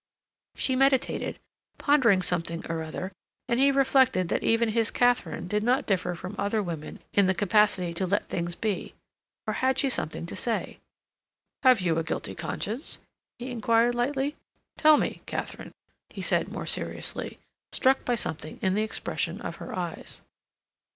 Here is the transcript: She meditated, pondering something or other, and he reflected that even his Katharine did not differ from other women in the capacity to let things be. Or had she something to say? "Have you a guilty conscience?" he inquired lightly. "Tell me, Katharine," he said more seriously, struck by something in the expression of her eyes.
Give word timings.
She 0.55 0.75
meditated, 0.75 1.37
pondering 1.77 2.23
something 2.23 2.65
or 2.67 2.81
other, 2.81 3.11
and 3.47 3.59
he 3.59 3.69
reflected 3.69 4.29
that 4.29 4.41
even 4.41 4.69
his 4.69 4.89
Katharine 4.89 5.45
did 5.47 5.61
not 5.61 5.85
differ 5.85 6.15
from 6.15 6.35
other 6.39 6.63
women 6.63 7.01
in 7.13 7.27
the 7.27 7.35
capacity 7.35 7.93
to 7.93 8.07
let 8.07 8.27
things 8.27 8.55
be. 8.55 8.95
Or 9.45 9.53
had 9.53 9.77
she 9.77 9.89
something 9.89 10.25
to 10.25 10.35
say? 10.35 10.79
"Have 11.61 11.81
you 11.81 11.99
a 11.99 12.03
guilty 12.03 12.33
conscience?" 12.33 12.97
he 13.37 13.51
inquired 13.51 13.93
lightly. 13.93 14.35
"Tell 14.75 14.97
me, 14.97 15.21
Katharine," 15.27 15.71
he 16.09 16.23
said 16.23 16.47
more 16.47 16.65
seriously, 16.65 17.37
struck 17.71 18.03
by 18.03 18.15
something 18.15 18.57
in 18.63 18.73
the 18.73 18.81
expression 18.81 19.39
of 19.41 19.57
her 19.57 19.77
eyes. 19.77 20.23